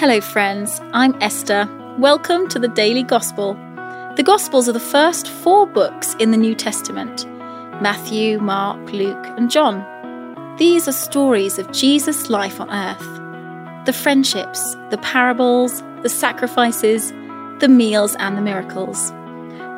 Hello, 0.00 0.18
friends. 0.18 0.80
I'm 0.94 1.14
Esther. 1.20 1.68
Welcome 1.98 2.48
to 2.48 2.58
the 2.58 2.68
Daily 2.68 3.02
Gospel. 3.02 3.52
The 4.16 4.22
Gospels 4.24 4.66
are 4.66 4.72
the 4.72 4.80
first 4.80 5.28
four 5.28 5.66
books 5.66 6.14
in 6.14 6.30
the 6.30 6.38
New 6.38 6.54
Testament 6.54 7.26
Matthew, 7.82 8.38
Mark, 8.38 8.80
Luke, 8.94 9.26
and 9.36 9.50
John. 9.50 9.84
These 10.56 10.88
are 10.88 10.92
stories 10.92 11.58
of 11.58 11.70
Jesus' 11.72 12.30
life 12.30 12.62
on 12.62 12.70
earth 12.70 13.84
the 13.84 13.92
friendships, 13.92 14.74
the 14.88 14.96
parables, 15.02 15.82
the 16.00 16.08
sacrifices, 16.08 17.10
the 17.58 17.68
meals, 17.68 18.16
and 18.20 18.38
the 18.38 18.40
miracles. 18.40 19.12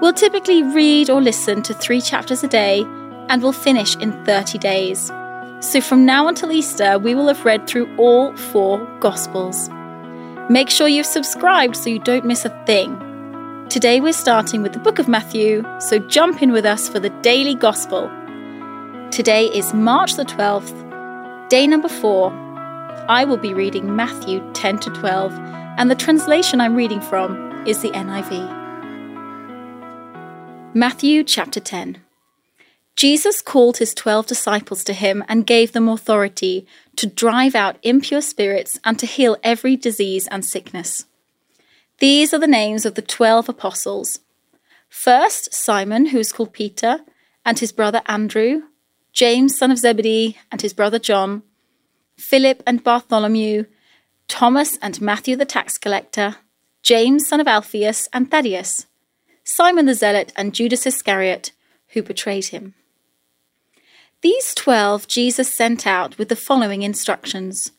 We'll 0.01 0.13
typically 0.13 0.63
read 0.63 1.11
or 1.11 1.21
listen 1.21 1.63
to 1.63 1.75
three 1.75 2.01
chapters 2.01 2.45
a 2.45 2.49
day 2.49 2.85
and 3.29 3.43
we'll 3.43 3.51
finish 3.51 3.97
in 3.97 4.25
30 4.25 4.59
days. 4.59 5.11
So 5.59 5.81
from 5.81 6.07
now 6.07 6.29
until 6.29 6.53
Easter, 6.53 6.97
we 6.97 7.17
will 7.17 7.27
have 7.27 7.45
read 7.45 7.67
through 7.67 7.93
all 7.97 8.37
four 8.37 8.79
Gospels. 9.01 9.69
Make 10.51 10.71
sure 10.71 10.89
you've 10.89 11.07
subscribed 11.07 11.77
so 11.77 11.89
you 11.89 12.01
don't 12.01 12.25
miss 12.25 12.45
a 12.45 12.65
thing. 12.67 12.99
Today 13.69 14.01
we're 14.01 14.13
starting 14.13 14.61
with 14.61 14.73
the 14.73 14.81
book 14.81 14.99
of 14.99 15.07
Matthew, 15.07 15.65
so 15.79 16.01
jump 16.01 16.43
in 16.43 16.51
with 16.51 16.67
us 16.67 16.89
for 16.89 16.99
the 16.99 17.11
daily 17.23 17.55
gospel. 17.55 18.11
Today 19.13 19.47
is 19.47 19.73
March 19.73 20.15
the 20.15 20.25
12th, 20.25 21.49
day 21.49 21.65
number 21.67 21.89
4. 21.89 22.33
I 23.09 23.25
will 23.25 23.37
be 23.37 23.55
reading 23.55 23.95
Matthew 23.95 24.43
10 24.53 24.79
to 24.81 24.91
12, 24.91 25.33
and 25.79 25.89
the 25.89 25.95
translation 25.95 26.61
I'm 26.61 26.75
reading 26.75 27.01
from 27.01 27.65
is 27.65 27.81
the 27.81 27.91
NIV. 27.91 28.61
Matthew 30.75 31.23
chapter 31.23 31.61
10. 31.61 31.99
Jesus 32.97 33.41
called 33.41 33.79
his 33.79 33.95
twelve 33.95 34.27
disciples 34.27 34.85
to 34.85 34.93
him 34.93 35.25
and 35.29 35.47
gave 35.47 35.73
them 35.73 35.89
authority 35.89 36.67
to 36.97 37.07
drive 37.07 37.55
out 37.55 37.79
impure 37.83 38.21
spirits 38.21 38.79
and 38.85 38.99
to 38.99 39.07
heal 39.07 39.37
every 39.43 39.77
disease 39.77 40.29
and 40.29 40.45
sickness. 40.45 41.07
These 41.99 42.35
are 42.35 42.39
the 42.39 42.47
names 42.47 42.85
of 42.85 42.95
the 42.95 43.03
twelve 43.03 43.49
apostles. 43.49 44.21
First, 44.89 45.55
Simon, 45.55 46.07
who 46.07 46.19
is 46.19 46.33
called 46.33 46.53
Peter, 46.53 47.01
and 47.45 47.59
his 47.59 47.73
brother 47.73 48.03
Andrew, 48.07 48.63
James, 49.13 49.57
son 49.57 49.71
of 49.71 49.79
Zebedee, 49.79 50.39
and 50.51 50.61
his 50.61 50.73
brother 50.73 50.99
John, 50.99 51.43
Philip 52.17 52.63
and 52.67 52.85
Bartholomew, 52.85 53.65
Thomas 54.29 54.79
and 54.81 55.01
Matthew 55.01 55.35
the 55.35 55.45
tax 55.45 55.77
collector, 55.79 56.37
James, 56.83 57.27
son 57.27 57.41
of 57.41 57.49
Alphaeus, 57.49 58.09
and 58.13 58.31
Thaddaeus, 58.31 58.87
Simon 59.45 59.87
the 59.87 59.95
zealot, 59.95 60.33
and 60.37 60.55
Judas 60.55 60.87
Iscariot, 60.87 61.53
who 61.89 62.03
betrayed 62.03 62.47
him. 62.47 62.75
These 64.23 64.55
twelve 64.55 65.09
Jesus 65.09 65.53
sent 65.53 65.85
out 65.85 66.17
with 66.17 66.29
the 66.29 66.37
following 66.37 66.83
instructions 66.83 67.73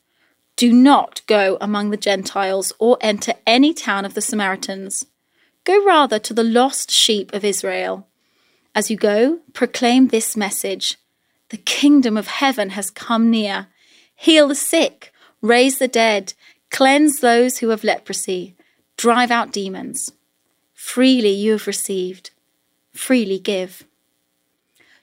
Do 0.58 0.73
not 0.73 1.22
go 1.25 1.58
among 1.61 1.89
the 1.89 1.97
Gentiles 1.97 2.73
or 2.80 2.97
enter 3.00 3.33
any 3.47 3.73
town 3.73 4.03
of 4.03 4.13
the 4.13 4.22
Samaritans. 4.22 5.05
Go 5.63 5.85
rather 5.85 6.19
to 6.19 6.33
the 6.33 6.44
lost 6.44 6.91
sheep 6.91 7.33
of 7.33 7.45
Israel. 7.45 8.09
As 8.75 8.91
you 8.91 8.97
go, 8.97 9.39
proclaim 9.53 10.09
this 10.09 10.35
message 10.35 10.97
The 11.47 11.58
kingdom 11.58 12.17
of 12.17 12.27
heaven 12.27 12.72
has 12.72 12.91
come 12.91 13.31
near. 13.31 13.67
Heal 14.13 14.50
the 14.50 14.55
sick, 14.55 15.13
raise 15.41 15.80
the 15.80 15.88
dead, 15.88 16.33
cleanse 16.69 17.22
those 17.22 17.59
who 17.59 17.69
have 17.69 17.85
leprosy, 17.85 18.57
drive 18.97 19.31
out 19.31 19.53
demons. 19.53 20.11
Freely 20.73 21.30
you 21.30 21.53
have 21.53 21.67
received, 21.67 22.31
freely 22.91 23.39
give. 23.39 23.85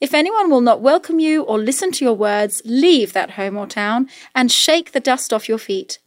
If 0.00 0.14
anyone 0.14 0.50
will 0.50 0.62
not 0.62 0.80
welcome 0.80 1.20
you 1.20 1.42
or 1.42 1.58
listen 1.58 1.92
to 1.92 2.04
your 2.04 2.14
words, 2.14 2.62
leave 2.64 3.12
that 3.12 3.32
home 3.32 3.56
or 3.56 3.66
town 3.66 4.08
and 4.34 4.50
shake 4.50 4.92
the 4.92 5.00
dust 5.00 5.32
off 5.32 5.48
your 5.48 5.58
feet. 5.58 5.98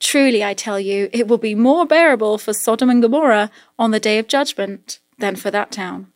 Truly, 0.00 0.42
I 0.42 0.52
tell 0.52 0.80
you, 0.80 1.08
it 1.12 1.28
will 1.28 1.38
be 1.38 1.54
more 1.54 1.86
bearable 1.86 2.38
for 2.38 2.52
Sodom 2.52 2.90
and 2.90 3.00
Gomorrah 3.00 3.52
on 3.78 3.92
the 3.92 4.00
day 4.00 4.18
of 4.18 4.26
judgment 4.26 4.98
than 5.18 5.36
for 5.36 5.50
that 5.52 5.70
town. 5.70 6.08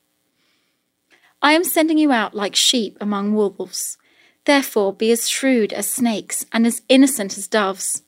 I 1.41 1.53
am 1.53 1.63
sending 1.63 1.99
you 1.99 2.11
out 2.11 2.35
like 2.35 2.57
sheep 2.57 2.97
among 3.01 3.33
wolves. 3.33 3.97
Therefore, 4.45 4.93
be 4.93 5.13
as 5.13 5.29
shrewd 5.29 5.73
as 5.73 5.89
snakes 5.89 6.45
and 6.53 6.67
as 6.67 6.83
innocent 6.89 7.39
as 7.39 7.47
doves. 7.47 8.03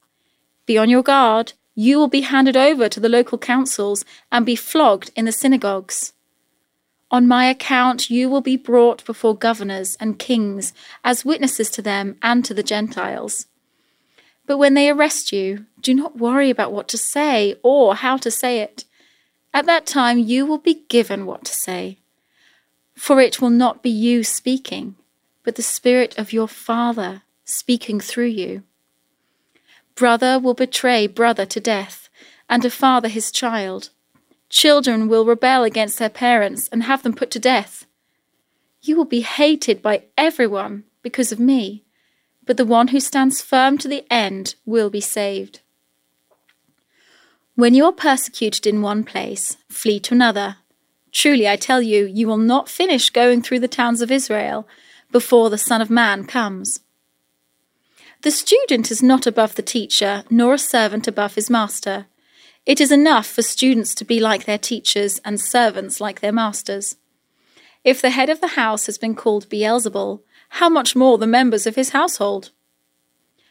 Be 0.66 0.76
on 0.76 0.90
your 0.90 1.04
guard. 1.04 1.52
You 1.76 1.98
will 1.98 2.08
be 2.08 2.22
handed 2.22 2.56
over 2.56 2.88
to 2.88 2.98
the 2.98 3.08
local 3.08 3.38
councils 3.38 4.04
and 4.32 4.44
be 4.44 4.56
flogged 4.56 5.12
in 5.14 5.26
the 5.26 5.32
synagogues. 5.32 6.12
On 7.10 7.26
my 7.26 7.46
account, 7.46 8.08
you 8.08 8.28
will 8.28 8.40
be 8.40 8.56
brought 8.56 9.04
before 9.04 9.36
governors 9.36 9.96
and 9.98 10.18
kings 10.18 10.72
as 11.02 11.24
witnesses 11.24 11.68
to 11.70 11.82
them 11.82 12.16
and 12.22 12.44
to 12.44 12.54
the 12.54 12.62
Gentiles. 12.62 13.46
But 14.46 14.58
when 14.58 14.74
they 14.74 14.88
arrest 14.88 15.32
you, 15.32 15.66
do 15.80 15.92
not 15.92 16.18
worry 16.18 16.50
about 16.50 16.72
what 16.72 16.86
to 16.88 16.98
say 16.98 17.56
or 17.62 17.96
how 17.96 18.16
to 18.18 18.30
say 18.30 18.60
it. 18.60 18.84
At 19.52 19.66
that 19.66 19.86
time, 19.86 20.18
you 20.18 20.46
will 20.46 20.58
be 20.58 20.84
given 20.88 21.26
what 21.26 21.44
to 21.44 21.52
say. 21.52 21.98
For 22.94 23.20
it 23.20 23.40
will 23.40 23.50
not 23.50 23.82
be 23.82 23.90
you 23.90 24.22
speaking, 24.22 24.94
but 25.42 25.56
the 25.56 25.62
Spirit 25.62 26.16
of 26.16 26.32
your 26.32 26.46
Father 26.48 27.22
speaking 27.44 27.98
through 27.98 28.26
you. 28.26 28.62
Brother 29.96 30.38
will 30.38 30.54
betray 30.54 31.06
brother 31.08 31.46
to 31.46 31.60
death, 31.60 32.08
and 32.48 32.64
a 32.64 32.70
father 32.70 33.08
his 33.08 33.32
child 33.32 33.90
Children 34.50 35.08
will 35.08 35.24
rebel 35.24 35.62
against 35.62 35.98
their 35.98 36.10
parents 36.10 36.68
and 36.68 36.82
have 36.82 37.02
them 37.02 37.14
put 37.14 37.30
to 37.30 37.38
death. 37.38 37.86
You 38.82 38.96
will 38.96 39.04
be 39.04 39.20
hated 39.20 39.80
by 39.80 40.04
everyone 40.18 40.84
because 41.02 41.32
of 41.32 41.38
me, 41.38 41.84
but 42.44 42.56
the 42.56 42.64
one 42.64 42.88
who 42.88 43.00
stands 43.00 43.40
firm 43.40 43.78
to 43.78 43.88
the 43.88 44.04
end 44.10 44.56
will 44.66 44.90
be 44.90 45.00
saved. 45.00 45.60
When 47.54 47.74
you 47.74 47.84
are 47.84 47.92
persecuted 47.92 48.66
in 48.66 48.82
one 48.82 49.04
place, 49.04 49.56
flee 49.68 50.00
to 50.00 50.14
another. 50.14 50.56
Truly, 51.12 51.48
I 51.48 51.56
tell 51.56 51.80
you, 51.80 52.06
you 52.06 52.26
will 52.26 52.38
not 52.38 52.68
finish 52.68 53.10
going 53.10 53.42
through 53.42 53.60
the 53.60 53.68
towns 53.68 54.02
of 54.02 54.10
Israel 54.10 54.66
before 55.12 55.50
the 55.50 55.58
Son 55.58 55.80
of 55.80 55.90
Man 55.90 56.24
comes. 56.24 56.80
The 58.22 58.30
student 58.30 58.90
is 58.90 59.02
not 59.02 59.26
above 59.26 59.54
the 59.54 59.62
teacher, 59.62 60.24
nor 60.28 60.54
a 60.54 60.58
servant 60.58 61.06
above 61.06 61.34
his 61.36 61.50
master. 61.50 62.06
It 62.70 62.80
is 62.80 62.92
enough 62.92 63.26
for 63.26 63.42
students 63.42 63.96
to 63.96 64.04
be 64.04 64.20
like 64.20 64.44
their 64.44 64.56
teachers 64.56 65.20
and 65.24 65.40
servants 65.40 66.00
like 66.00 66.20
their 66.20 66.30
masters. 66.30 66.94
If 67.82 68.00
the 68.00 68.10
head 68.10 68.30
of 68.30 68.40
the 68.40 68.54
house 68.54 68.86
has 68.86 68.96
been 68.96 69.16
called 69.16 69.48
Beelzebul, 69.48 70.20
how 70.50 70.68
much 70.68 70.94
more 70.94 71.18
the 71.18 71.26
members 71.26 71.66
of 71.66 71.74
his 71.74 71.88
household? 71.88 72.52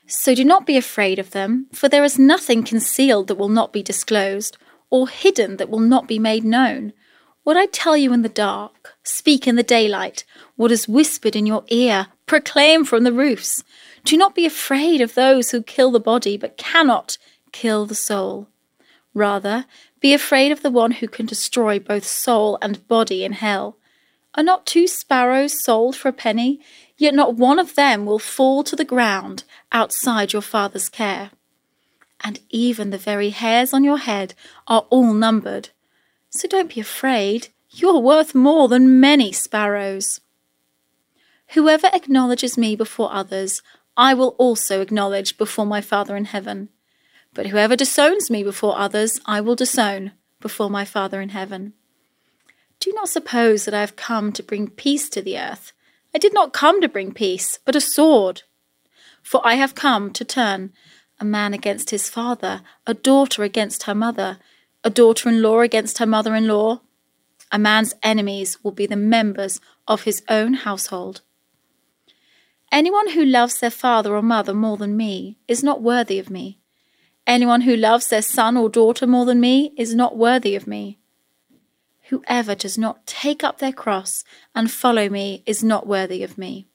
So 0.08 0.34
do 0.34 0.46
not 0.46 0.66
be 0.66 0.78
afraid 0.78 1.20
of 1.20 1.32
them, 1.32 1.68
for 1.74 1.90
there 1.90 2.06
is 2.06 2.18
nothing 2.18 2.64
concealed 2.64 3.28
that 3.28 3.36
will 3.36 3.50
not 3.50 3.74
be 3.74 3.84
disclosed, 3.84 4.58
or 4.90 5.10
hidden 5.10 5.58
that 5.58 5.70
will 5.70 5.82
not 5.82 6.08
be 6.08 6.18
made 6.18 6.46
known. 6.46 6.94
What 7.44 7.58
I 7.58 7.66
tell 7.66 7.98
you 7.98 8.14
in 8.14 8.22
the 8.22 8.30
dark, 8.30 8.96
speak 9.04 9.50
in 9.50 9.58
the 9.58 9.64
daylight. 9.64 10.24
What 10.56 10.72
is 10.72 10.88
whispered 10.88 11.36
in 11.36 11.46
your 11.46 11.66
ear, 11.68 12.08
proclaim 12.26 12.86
from 12.86 13.04
the 13.04 13.12
roofs. 13.12 13.66
Do 14.06 14.16
not 14.16 14.34
be 14.34 14.46
afraid 14.46 15.02
of 15.02 15.16
those 15.16 15.52
who 15.52 15.62
kill 15.62 15.92
the 15.92 16.00
body, 16.00 16.38
but 16.38 16.56
cannot 16.56 17.18
kill 17.52 17.86
the 17.86 17.96
soul. 17.96 18.48
Rather, 19.14 19.66
be 20.00 20.14
afraid 20.14 20.52
of 20.52 20.62
the 20.62 20.70
one 20.70 20.92
who 20.92 21.08
can 21.08 21.26
destroy 21.26 21.80
both 21.80 22.06
soul 22.06 22.58
and 22.62 22.88
body 22.88 23.24
in 23.24 23.34
hell. 23.34 23.78
Are 24.36 24.44
not 24.44 24.66
two 24.66 24.88
sparrows 24.88 25.62
sold 25.62 25.96
for 25.96 26.10
a 26.10 26.14
penny? 26.14 26.60
Yet 26.98 27.14
not 27.14 27.36
one 27.36 27.60
of 27.60 27.76
them 27.76 28.06
will 28.06 28.20
fall 28.20 28.64
to 28.64 28.76
the 28.76 28.86
ground 28.86 29.44
outside 29.72 30.34
your 30.34 30.42
Father's 30.42 30.90
care. 30.90 31.32
And 32.24 32.40
even 32.50 32.90
the 32.90 32.98
very 32.98 33.30
hairs 33.30 33.74
on 33.74 33.84
your 33.84 33.98
head 33.98 34.34
are 34.68 34.86
all 34.90 35.14
numbered. 35.14 35.70
So 36.30 36.48
don't 36.48 36.74
be 36.74 36.82
afraid. 36.82 37.48
You're 37.70 38.00
worth 38.00 38.36
more 38.36 38.68
than 38.68 39.00
many 39.00 39.32
sparrows. 39.32 40.22
Whoever 41.54 41.90
acknowledges 41.94 42.58
me 42.58 42.76
before 42.76 43.12
others, 43.12 43.64
I 43.98 44.14
will 44.14 44.36
also 44.38 44.82
acknowledge 44.82 45.38
before 45.38 45.66
my 45.66 45.82
Father 45.82 46.16
in 46.16 46.26
heaven. 46.26 46.70
But 47.34 47.48
whoever 47.48 47.76
disowns 47.76 48.30
me 48.30 48.44
before 48.44 48.78
others, 48.78 49.20
I 49.26 49.42
will 49.42 49.56
disown 49.56 50.14
before 50.40 50.70
my 50.70 50.86
Father 50.86 51.22
in 51.22 51.30
heaven. 51.30 51.74
Do 52.80 52.92
not 52.94 53.10
suppose 53.10 53.66
that 53.66 53.74
I 53.74 53.82
have 53.82 53.96
come 53.96 54.32
to 54.34 54.44
bring 54.44 54.70
peace 54.70 55.10
to 55.10 55.22
the 55.22 55.38
earth. 55.38 55.74
I 56.14 56.18
did 56.18 56.34
not 56.34 56.54
come 56.54 56.82
to 56.82 56.90
bring 56.90 57.14
peace, 57.14 57.60
but 57.66 57.76
a 57.76 57.82
sword. 57.82 58.44
For 59.22 59.42
I 59.46 59.56
have 59.56 59.76
come 59.76 60.12
to 60.14 60.26
turn 60.26 60.74
a 61.20 61.26
man 61.26 61.54
against 61.54 61.90
his 61.90 62.10
father, 62.10 62.62
a 62.88 62.94
daughter 62.94 63.44
against 63.44 63.84
her 63.84 63.96
mother, 63.96 64.40
a 64.84 64.90
daughter 64.90 65.28
in 65.30 65.42
law 65.42 65.60
against 65.60 65.98
her 65.98 66.06
mother 66.06 66.34
in 66.34 66.48
law. 66.48 66.82
A 67.52 67.60
man's 67.60 67.94
enemies 68.02 68.64
will 68.64 68.72
be 68.72 68.86
the 68.86 68.96
members 68.96 69.60
of 69.88 70.04
his 70.04 70.24
own 70.30 70.54
household. 70.54 71.22
Anyone 72.72 73.10
who 73.10 73.26
loves 73.26 73.60
their 73.60 73.72
father 73.72 74.16
or 74.16 74.22
mother 74.22 74.54
more 74.54 74.78
than 74.78 74.96
me 74.96 75.40
is 75.48 75.64
not 75.64 75.82
worthy 75.82 76.20
of 76.20 76.30
me. 76.30 76.59
Anyone 77.30 77.62
who 77.62 77.76
loves 77.76 78.08
their 78.08 78.24
son 78.24 78.58
or 78.58 78.70
daughter 78.70 79.06
more 79.06 79.24
than 79.24 79.40
me 79.40 79.72
is 79.78 79.94
not 79.94 80.18
worthy 80.18 80.56
of 80.56 80.66
me. 80.66 80.98
Whoever 82.10 82.56
does 82.56 82.76
not 82.76 83.06
take 83.06 83.44
up 83.44 83.60
their 83.60 83.72
cross 83.72 84.24
and 84.56 84.72
follow 84.72 85.10
me 85.10 85.44
is 85.46 85.64
not 85.64 85.86
worthy 85.86 86.24
of 86.24 86.40
me. 86.40 86.66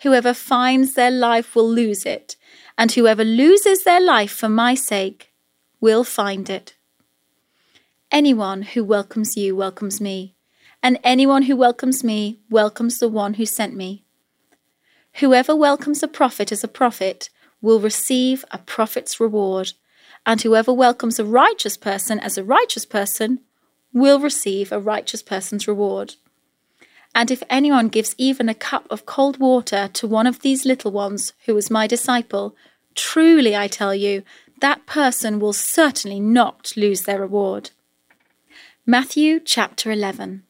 Whoever 0.00 0.34
finds 0.34 0.94
their 0.94 1.12
life 1.12 1.54
will 1.54 1.70
lose 1.70 2.04
it, 2.04 2.34
and 2.76 2.90
whoever 2.90 3.22
loses 3.22 3.84
their 3.84 4.00
life 4.00 4.32
for 4.32 4.48
my 4.48 4.74
sake 4.74 5.32
will 5.80 6.02
find 6.02 6.50
it. 6.50 6.74
Anyone 8.10 8.62
who 8.62 8.82
welcomes 8.82 9.36
you 9.36 9.54
welcomes 9.54 10.00
me, 10.00 10.34
and 10.82 10.98
anyone 11.04 11.42
who 11.44 11.56
welcomes 11.56 12.02
me 12.02 12.40
welcomes 12.50 12.98
the 12.98 13.08
one 13.08 13.34
who 13.34 13.46
sent 13.46 13.76
me. 13.76 14.02
Whoever 15.20 15.54
welcomes 15.54 16.02
a 16.02 16.08
prophet 16.08 16.50
as 16.50 16.64
a 16.64 16.68
prophet 16.68 17.30
will 17.62 17.80
receive 17.80 18.44
a 18.50 18.58
prophet's 18.58 19.18
reward, 19.18 19.72
and 20.26 20.42
whoever 20.42 20.72
welcomes 20.72 21.18
a 21.18 21.24
righteous 21.24 21.76
person 21.76 22.20
as 22.20 22.36
a 22.36 22.44
righteous 22.44 22.84
person 22.84 23.40
will 23.92 24.20
receive 24.20 24.70
a 24.70 24.80
righteous 24.80 25.22
person's 25.22 25.66
reward. 25.66 26.16
And 27.14 27.30
if 27.30 27.42
anyone 27.48 27.88
gives 27.88 28.14
even 28.18 28.48
a 28.48 28.54
cup 28.54 28.86
of 28.90 29.06
cold 29.06 29.38
water 29.38 29.88
to 29.92 30.06
one 30.06 30.26
of 30.26 30.40
these 30.40 30.64
little 30.64 30.90
ones 30.90 31.32
who 31.46 31.56
is 31.56 31.70
my 31.70 31.86
disciple, 31.86 32.56
truly 32.94 33.54
I 33.56 33.68
tell 33.68 33.94
you, 33.94 34.22
that 34.60 34.86
person 34.86 35.40
will 35.40 35.52
certainly 35.52 36.20
not 36.20 36.72
lose 36.76 37.02
their 37.02 37.20
reward. 37.20 37.70
Matthew 38.86 39.40
chapter 39.40 39.90
11. 39.90 40.44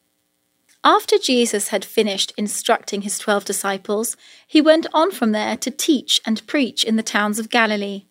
After 0.84 1.17
Jesus 1.17 1.69
had 1.69 1.84
finished 1.84 2.32
instructing 2.37 3.02
his 3.02 3.19
twelve 3.19 3.44
disciples, 3.44 4.17
he 4.46 4.61
went 4.61 4.87
on 4.93 5.11
from 5.12 5.32
there 5.32 5.56
to 5.58 5.70
teach 5.70 6.20
and 6.26 6.46
preach 6.46 6.82
in 6.82 6.96
the 6.96 7.02
towns 7.02 7.38
of 7.38 7.50
Galilee. 7.50 8.06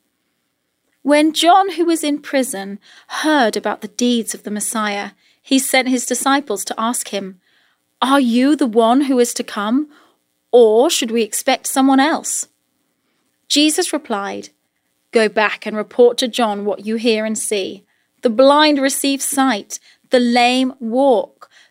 When 1.01 1.33
John, 1.33 1.71
who 1.71 1.85
was 1.85 2.03
in 2.03 2.21
prison, 2.21 2.79
heard 3.07 3.57
about 3.57 3.81
the 3.81 3.87
deeds 3.87 4.33
of 4.33 4.43
the 4.43 4.51
Messiah, 4.51 5.11
he 5.41 5.59
sent 5.59 5.89
his 5.89 6.05
disciples 6.05 6.63
to 6.65 6.79
ask 6.79 7.09
him, 7.09 7.41
are 8.01 8.19
you 8.19 8.55
the 8.55 8.65
one 8.65 9.01
who 9.01 9.19
is 9.19 9.31
to 9.35 9.43
come, 9.43 9.87
or 10.51 10.89
should 10.89 11.11
we 11.11 11.21
expect 11.21 11.67
someone 11.67 11.99
else? 11.99 12.47
Jesus 13.47 13.93
replied, 13.93 14.49
Go 15.11 15.29
back 15.29 15.67
and 15.67 15.77
report 15.77 16.17
to 16.17 16.27
John 16.27 16.65
what 16.65 16.85
you 16.85 16.95
hear 16.95 17.25
and 17.25 17.37
see. 17.37 17.85
The 18.23 18.29
blind 18.31 18.79
receive 18.79 19.21
sight, 19.21 19.79
the 20.09 20.19
lame 20.19 20.73
walk, 20.79 21.49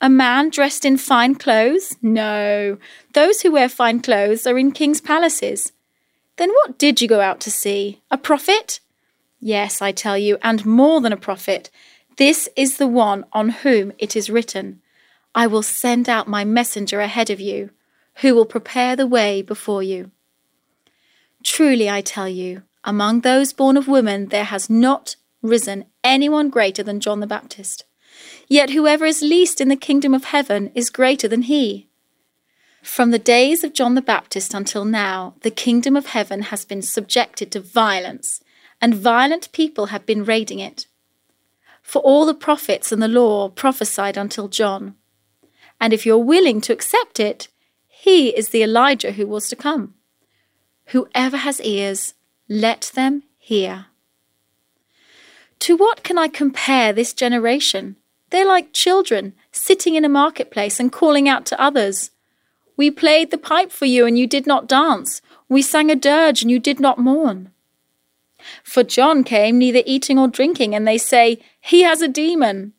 A 0.00 0.08
man 0.08 0.50
dressed 0.50 0.84
in 0.84 0.96
fine 0.96 1.34
clothes? 1.34 1.96
No, 2.00 2.78
those 3.14 3.40
who 3.40 3.50
wear 3.50 3.68
fine 3.68 4.00
clothes 4.00 4.46
are 4.46 4.56
in 4.56 4.70
king's 4.70 5.00
palaces. 5.00 5.72
Then 6.36 6.50
what 6.50 6.78
did 6.78 7.00
you 7.00 7.08
go 7.08 7.20
out 7.20 7.40
to 7.40 7.50
see? 7.50 8.00
A 8.10 8.16
prophet? 8.16 8.78
Yes, 9.40 9.82
I 9.82 9.90
tell 9.90 10.16
you, 10.16 10.38
and 10.40 10.64
more 10.64 11.00
than 11.00 11.12
a 11.12 11.16
prophet. 11.16 11.70
This 12.16 12.48
is 12.56 12.76
the 12.76 12.86
one 12.86 13.24
on 13.32 13.48
whom 13.48 13.92
it 13.98 14.14
is 14.14 14.30
written. 14.30 14.80
I 15.34 15.46
will 15.46 15.62
send 15.62 16.08
out 16.08 16.28
my 16.28 16.44
messenger 16.44 17.00
ahead 17.00 17.28
of 17.28 17.40
you, 17.40 17.70
who 18.16 18.34
will 18.34 18.46
prepare 18.46 18.94
the 18.94 19.06
way 19.06 19.42
before 19.42 19.82
you. 19.82 20.12
Truly, 21.42 21.90
I 21.90 22.00
tell 22.02 22.28
you, 22.28 22.62
among 22.84 23.20
those 23.20 23.52
born 23.52 23.76
of 23.76 23.88
women 23.88 24.26
there 24.26 24.44
has 24.44 24.70
not 24.70 25.16
risen 25.42 25.86
anyone 26.02 26.50
greater 26.50 26.82
than 26.82 27.00
John 27.00 27.20
the 27.20 27.26
Baptist. 27.26 27.84
Yet 28.48 28.70
whoever 28.70 29.04
is 29.04 29.22
least 29.22 29.60
in 29.60 29.68
the 29.68 29.76
kingdom 29.76 30.14
of 30.14 30.24
heaven 30.24 30.72
is 30.74 30.90
greater 30.90 31.28
than 31.28 31.42
he. 31.42 31.88
From 32.82 33.10
the 33.10 33.18
days 33.18 33.62
of 33.62 33.74
John 33.74 33.94
the 33.94 34.02
Baptist 34.02 34.54
until 34.54 34.84
now, 34.84 35.34
the 35.42 35.50
kingdom 35.50 35.96
of 35.96 36.06
heaven 36.06 36.42
has 36.42 36.64
been 36.64 36.82
subjected 36.82 37.52
to 37.52 37.60
violence, 37.60 38.42
and 38.80 38.94
violent 38.94 39.52
people 39.52 39.86
have 39.86 40.06
been 40.06 40.24
raiding 40.24 40.58
it. 40.60 40.86
For 41.82 42.00
all 42.00 42.24
the 42.24 42.34
prophets 42.34 42.90
and 42.90 43.02
the 43.02 43.08
law 43.08 43.48
prophesied 43.48 44.16
until 44.16 44.48
John 44.48 44.94
and 45.80 45.92
if 45.92 46.04
you're 46.04 46.18
willing 46.18 46.60
to 46.62 46.72
accept 46.72 47.20
it, 47.20 47.48
he 47.86 48.28
is 48.28 48.48
the 48.48 48.62
Elijah 48.62 49.12
who 49.12 49.26
was 49.26 49.48
to 49.48 49.56
come. 49.56 49.94
Whoever 50.86 51.38
has 51.38 51.60
ears, 51.60 52.14
let 52.48 52.92
them 52.94 53.24
hear. 53.38 53.86
To 55.60 55.76
what 55.76 56.02
can 56.02 56.18
I 56.18 56.28
compare 56.28 56.92
this 56.92 57.12
generation? 57.12 57.96
They're 58.30 58.46
like 58.46 58.72
children 58.72 59.34
sitting 59.52 59.94
in 59.94 60.04
a 60.04 60.08
marketplace 60.08 60.78
and 60.78 60.92
calling 60.92 61.28
out 61.28 61.46
to 61.46 61.60
others. 61.60 62.10
We 62.76 62.90
played 62.90 63.30
the 63.30 63.38
pipe 63.38 63.72
for 63.72 63.86
you 63.86 64.06
and 64.06 64.18
you 64.18 64.26
did 64.26 64.46
not 64.46 64.68
dance. 64.68 65.20
We 65.48 65.62
sang 65.62 65.90
a 65.90 65.96
dirge 65.96 66.42
and 66.42 66.50
you 66.50 66.58
did 66.58 66.78
not 66.78 66.98
mourn. 66.98 67.50
For 68.62 68.84
John 68.84 69.24
came 69.24 69.58
neither 69.58 69.82
eating 69.84 70.18
or 70.18 70.28
drinking, 70.28 70.74
and 70.74 70.86
they 70.86 70.98
say, 70.98 71.38
He 71.60 71.82
has 71.82 72.02
a 72.02 72.08
demon. 72.08 72.72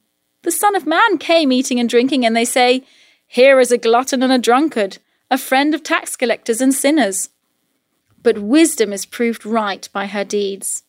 The 0.44 0.52
Son 0.52 0.76
of 0.76 0.88
Man 0.88 1.18
came 1.18 1.52
eating 1.52 1.80
and 1.80 1.90
drinking, 1.90 2.26
and 2.26 2.36
they 2.36 2.46
say, 2.46 2.84
Here 3.28 3.60
is 3.60 3.72
a 3.72 3.78
glutton 3.78 4.24
and 4.24 4.32
a 4.32 4.38
drunkard, 4.38 5.00
a 5.30 5.38
friend 5.38 5.76
of 5.76 5.84
tax 5.84 6.16
collectors 6.16 6.62
and 6.62 6.74
sinners. 6.74 7.30
But 8.24 8.40
wisdom 8.40 8.94
is 8.94 9.06
proved 9.06 9.46
right 9.46 9.88
by 9.92 10.08
her 10.08 10.24
deeds. 10.24 10.84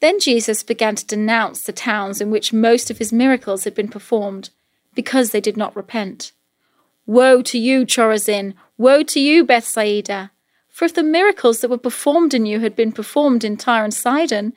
Then 0.00 0.20
Jesus 0.20 0.62
began 0.62 0.94
to 0.96 1.06
denounce 1.06 1.62
the 1.62 1.72
towns 1.72 2.20
in 2.20 2.30
which 2.30 2.52
most 2.52 2.90
of 2.90 2.98
his 2.98 3.12
miracles 3.12 3.64
had 3.64 3.74
been 3.74 3.88
performed, 3.88 4.50
because 4.94 5.30
they 5.30 5.40
did 5.40 5.56
not 5.56 5.74
repent. 5.74 6.32
Woe 7.06 7.40
to 7.42 7.58
you, 7.58 7.86
Chorazin! 7.86 8.54
Woe 8.76 9.02
to 9.04 9.20
you, 9.20 9.44
Bethsaida! 9.44 10.32
For 10.68 10.84
if 10.84 10.94
the 10.94 11.02
miracles 11.02 11.60
that 11.60 11.70
were 11.70 11.78
performed 11.78 12.34
in 12.34 12.44
you 12.44 12.60
had 12.60 12.76
been 12.76 12.92
performed 12.92 13.44
in 13.44 13.56
Tyre 13.56 13.84
and 13.84 13.94
Sidon, 13.94 14.52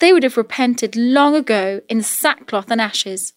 they 0.00 0.12
would 0.12 0.24
have 0.24 0.36
repented 0.36 0.96
long 0.96 1.36
ago 1.36 1.80
in 1.88 2.02
sackcloth 2.02 2.70
and 2.70 2.80
ashes. 2.80 3.34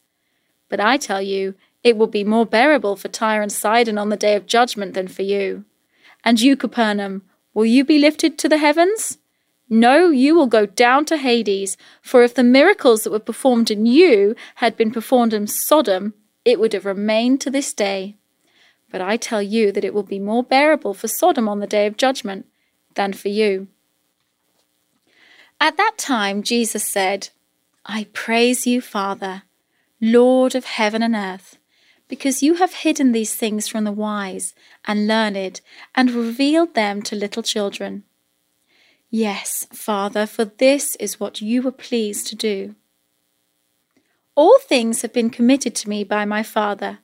But 0.69 0.79
I 0.79 0.97
tell 0.97 1.21
you, 1.21 1.53
it 1.83 1.97
will 1.97 2.07
be 2.07 2.23
more 2.23 2.45
bearable 2.45 2.95
for 2.95 3.09
Tyre 3.09 3.41
and 3.41 3.51
Sidon 3.51 3.97
on 3.97 4.09
the 4.09 4.17
day 4.17 4.35
of 4.35 4.47
judgment 4.47 4.93
than 4.93 5.07
for 5.07 5.21
you. 5.21 5.65
And 6.23 6.41
you, 6.41 6.55
Capernaum, 6.55 7.23
will 7.53 7.65
you 7.65 7.83
be 7.83 7.99
lifted 7.99 8.39
to 8.39 8.49
the 8.49 8.57
heavens? 8.57 9.19
No, 9.73 10.11
you 10.11 10.35
will 10.35 10.45
go 10.45 10.67
down 10.67 11.03
to 11.05 11.17
Hades, 11.17 11.77
for 11.99 12.21
if 12.21 12.35
the 12.35 12.43
miracles 12.43 13.03
that 13.03 13.11
were 13.11 13.17
performed 13.17 13.71
in 13.71 13.87
you 13.87 14.35
had 14.57 14.77
been 14.77 14.91
performed 14.91 15.33
in 15.33 15.47
Sodom, 15.47 16.13
it 16.45 16.59
would 16.59 16.73
have 16.73 16.85
remained 16.85 17.41
to 17.41 17.49
this 17.49 17.73
day. 17.73 18.15
But 18.91 19.01
I 19.01 19.17
tell 19.17 19.41
you 19.41 19.71
that 19.71 19.83
it 19.83 19.95
will 19.95 20.03
be 20.03 20.19
more 20.19 20.43
bearable 20.43 20.93
for 20.93 21.07
Sodom 21.07 21.49
on 21.49 21.59
the 21.59 21.65
day 21.65 21.87
of 21.87 21.97
judgment 21.97 22.45
than 22.93 23.13
for 23.13 23.29
you. 23.29 23.67
At 25.59 25.77
that 25.77 25.97
time, 25.97 26.43
Jesus 26.43 26.85
said, 26.85 27.29
I 27.83 28.05
praise 28.13 28.67
you, 28.67 28.79
Father, 28.79 29.41
Lord 29.99 30.53
of 30.53 30.65
heaven 30.65 31.01
and 31.01 31.15
earth, 31.15 31.57
because 32.07 32.43
you 32.43 32.53
have 32.55 32.75
hidden 32.75 33.11
these 33.11 33.33
things 33.33 33.67
from 33.67 33.85
the 33.85 33.91
wise 33.91 34.53
and 34.85 35.07
learned 35.07 35.61
and 35.95 36.11
revealed 36.11 36.75
them 36.75 37.01
to 37.01 37.15
little 37.15 37.41
children. 37.41 38.03
Yes, 39.15 39.67
Father, 39.71 40.25
for 40.25 40.43
this 40.43 40.95
is 40.95 41.19
what 41.19 41.39
you 41.39 41.61
were 41.61 41.71
pleased 41.71 42.25
to 42.29 42.35
do. 42.35 42.73
All 44.33 44.57
things 44.57 45.03
have 45.03 45.13
been 45.13 45.29
committed 45.29 45.75
to 45.75 45.87
me 45.87 46.03
by 46.03 46.25
my 46.25 46.41
Father. 46.41 46.97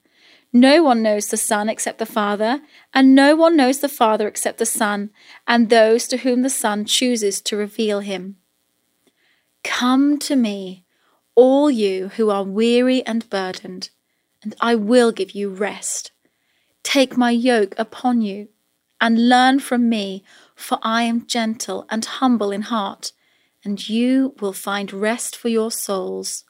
No 0.51 0.81
one 0.81 1.03
knows 1.03 1.27
the 1.27 1.37
Son 1.37 1.69
except 1.69 1.99
the 1.99 2.07
Father, 2.07 2.61
and 2.95 3.13
no 3.13 3.35
one 3.35 3.55
knows 3.55 3.77
the 3.77 3.87
Father 3.87 4.27
except 4.27 4.57
the 4.57 4.65
Son, 4.65 5.11
and 5.47 5.69
those 5.69 6.07
to 6.07 6.17
whom 6.17 6.41
the 6.41 6.49
Son 6.49 6.83
chooses 6.83 7.41
to 7.41 7.55
reveal 7.55 7.99
him. 7.99 8.37
Come 9.63 10.17
to 10.17 10.35
me, 10.35 10.85
all 11.35 11.69
you 11.69 12.07
who 12.15 12.31
are 12.31 12.43
weary 12.43 13.05
and 13.05 13.29
burdened, 13.29 13.91
and 14.41 14.55
I 14.59 14.73
will 14.73 15.11
give 15.11 15.33
you 15.33 15.49
rest. 15.49 16.11
Take 16.81 17.15
my 17.15 17.29
yoke 17.29 17.75
upon 17.77 18.23
you 18.23 18.47
and 19.01 19.29
learn 19.29 19.59
from 19.59 19.87
me, 19.89 20.23
for 20.59 20.77
I 20.81 21.03
am 21.03 21.25
gentle 21.25 21.85
and 21.89 22.03
humble 22.03 22.51
in 22.51 22.63
heart, 22.63 23.13
and 23.63 23.87
you 23.87 24.35
will 24.41 24.53
find 24.53 24.91
rest 24.91 25.35
for 25.35 25.47
your 25.47 25.71
souls. 25.71 26.43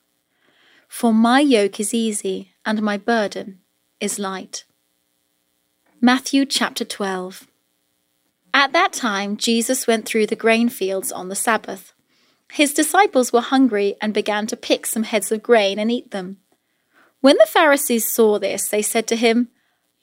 For 0.88 1.14
my 1.14 1.40
yoke 1.40 1.80
is 1.80 1.94
easy, 1.94 2.52
and 2.66 2.82
my 2.82 2.98
burden 2.98 3.60
is 4.00 4.18
light. 4.18 4.66
Matthew 6.02 6.46
chapter 6.46 6.84
12. 6.84 7.48
At 8.52 8.74
that 8.74 8.94
time, 8.94 9.38
Jesus 9.38 9.86
went 9.86 10.08
through 10.08 10.26
the 10.26 10.36
grain 10.36 10.70
fields 10.70 11.12
on 11.12 11.30
the 11.30 11.36
Sabbath. 11.36 11.94
His 12.52 12.74
disciples 12.74 13.32
were 13.32 13.42
hungry 13.42 13.96
and 14.02 14.12
began 14.12 14.48
to 14.48 14.58
pick 14.58 14.88
some 14.88 15.04
heads 15.04 15.32
of 15.32 15.44
grain 15.44 15.78
and 15.78 15.92
eat 15.92 16.10
them. 16.10 16.38
When 17.22 17.38
the 17.38 17.46
Pharisees 17.48 18.10
saw 18.10 18.40
this, 18.40 18.70
they 18.70 18.82
said 18.82 19.06
to 19.08 19.16
him, 19.16 19.50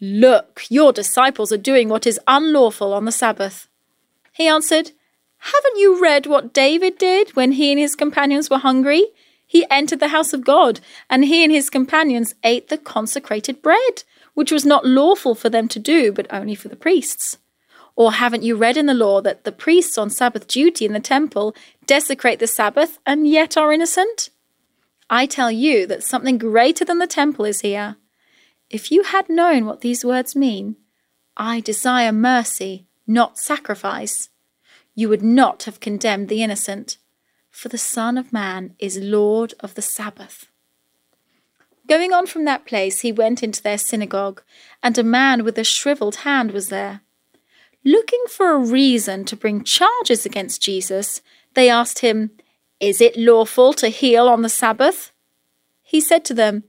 Look, 0.01 0.65
your 0.69 0.93
disciples 0.93 1.51
are 1.51 1.57
doing 1.57 1.89
what 1.89 2.07
is 2.07 2.21
unlawful 2.29 2.93
on 2.95 3.05
the 3.05 3.13
Sabbath. 3.13 3.67
He 4.37 4.47
answered, 4.47 4.93
Haven't 5.39 5.79
you 5.79 6.01
read 6.01 6.27
what 6.27 6.53
David 6.53 6.99
did 6.99 7.35
when 7.35 7.53
he 7.53 7.71
and 7.71 7.81
his 7.81 7.95
companions 7.95 8.51
were 8.51 8.59
hungry? 8.59 9.07
He 9.47 9.65
entered 9.71 10.01
the 10.01 10.09
house 10.09 10.35
of 10.35 10.45
God, 10.45 10.81
and 11.09 11.25
he 11.25 11.43
and 11.43 11.51
his 11.51 11.71
companions 11.71 12.35
ate 12.45 12.69
the 12.69 12.77
consecrated 12.77 13.63
bread 13.63 14.05
which 14.35 14.53
was 14.53 14.67
not 14.67 14.85
lawful 14.85 15.35
for 15.35 15.49
them 15.49 15.67
to 15.67 15.79
do, 15.79 16.13
but 16.13 16.27
only 16.31 16.55
for 16.55 16.69
the 16.69 16.77
priests? 16.77 17.39
Or 17.95 18.13
haven't 18.13 18.43
you 18.43 18.55
read 18.55 18.77
in 18.77 18.85
the 18.85 18.93
law 18.93 19.23
that 19.23 19.45
the 19.45 19.53
priests 19.53 19.97
on 19.97 20.11
Sabbath 20.11 20.47
duty 20.47 20.85
in 20.85 20.93
the 20.93 21.01
temple 21.01 21.57
desecrate 21.87 22.39
the 22.39 22.47
Sabbath 22.47 22.99
and 23.07 23.27
yet 23.27 23.57
are 23.57 23.73
innocent? 23.73 24.29
I 25.09 25.25
tell 25.25 25.51
you 25.51 25.87
that 25.87 26.03
something 26.03 26.37
greater 26.37 26.85
than 26.85 26.99
the 26.99 27.07
temple 27.07 27.47
is 27.47 27.63
here. 27.63 27.97
If 28.69 28.91
you 28.91 29.05
had 29.05 29.31
known 29.31 29.65
what 29.65 29.81
these 29.81 30.05
words 30.05 30.37
mean, 30.37 30.77
I 31.39 31.61
desire 31.61 32.13
mercy, 32.13 32.86
not 33.07 33.39
sacrifice, 33.39 34.31
you 34.95 35.09
would 35.09 35.23
not 35.23 35.65
have 35.65 35.81
condemned 35.81 36.29
the 36.29 36.43
innocent, 36.43 36.97
for 37.51 37.69
the 37.69 37.79
Son 37.79 38.19
of 38.19 38.33
Man 38.33 38.75
is 38.79 38.99
Lord 38.99 39.55
of 39.61 39.75
the 39.75 39.83
Sabbath. 39.83 40.47
Going 41.89 42.13
on 42.13 42.27
from 42.27 42.45
that 42.47 42.67
place, 42.67 43.01
he 43.01 43.13
went 43.13 43.43
into 43.43 43.63
their 43.63 43.79
synagogue, 43.79 44.43
and 44.83 44.99
a 44.99 45.05
man 45.05 45.45
with 45.45 45.57
a 45.59 45.65
shriveled 45.65 46.17
hand 46.17 46.51
was 46.51 46.69
there. 46.69 47.03
Looking 47.85 48.25
for 48.29 48.51
a 48.51 48.59
reason 48.59 49.25
to 49.27 49.37
bring 49.37 49.63
charges 49.63 50.27
against 50.27 50.63
Jesus, 50.63 51.23
they 51.55 51.71
asked 51.71 52.01
him, 52.01 52.33
Is 52.81 53.01
it 53.01 53.17
lawful 53.17 53.73
to 53.75 53.89
heal 53.89 54.29
on 54.29 54.43
the 54.43 54.49
Sabbath? 54.49 55.13
He 55.83 56.01
said 56.01 56.25
to 56.25 56.35
them, 56.35 56.65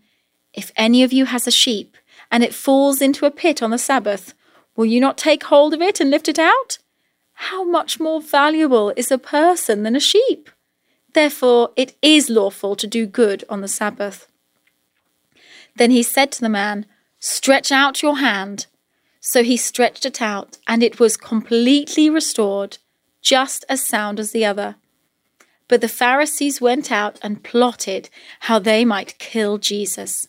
If 0.54 0.72
any 0.76 1.02
of 1.02 1.12
you 1.12 1.26
has 1.26 1.48
a 1.48 1.52
sheep, 1.52 1.98
and 2.30 2.44
it 2.44 2.54
falls 2.54 3.02
into 3.02 3.26
a 3.26 3.32
pit 3.32 3.64
on 3.64 3.72
the 3.72 3.80
Sabbath, 3.80 4.36
will 4.78 4.86
you 4.86 5.02
not 5.02 5.18
take 5.18 5.44
hold 5.44 5.74
of 5.74 5.82
it 5.82 6.00
and 6.00 6.10
lift 6.10 6.30
it 6.30 6.40
out? 6.40 6.78
How 7.34 7.66
much 7.66 8.00
more 8.00 8.22
valuable 8.22 8.94
is 8.96 9.12
a 9.12 9.18
person 9.18 9.84
than 9.84 9.96
a 9.96 10.00
sheep? 10.00 10.50
Therefore, 11.14 11.72
it 11.76 11.96
is 12.02 12.30
lawful 12.30 12.78
to 12.78 12.88
do 12.88 13.06
good 13.06 13.44
on 13.50 13.62
the 13.62 13.68
Sabbath. 13.68 14.28
Then 15.76 15.92
he 15.92 16.04
said 16.04 16.32
to 16.34 16.42
the 16.42 16.50
man, 16.50 16.86
Stretch 17.20 17.72
out 17.72 18.02
your 18.02 18.18
hand. 18.18 18.68
So 19.20 19.44
he 19.44 19.58
stretched 19.58 20.06
it 20.06 20.22
out, 20.22 20.58
and 20.68 20.82
it 20.82 21.00
was 21.00 21.18
completely 21.18 22.10
restored, 22.10 22.78
just 23.22 23.66
as 23.68 23.86
sound 23.86 24.20
as 24.20 24.32
the 24.32 24.46
other. 24.46 24.76
But 25.68 25.82
the 25.82 25.90
Pharisees 25.90 26.62
went 26.62 26.92
out 26.92 27.20
and 27.22 27.44
plotted 27.44 28.10
how 28.42 28.60
they 28.60 28.86
might 28.86 29.20
kill 29.20 29.58
Jesus. 29.58 30.28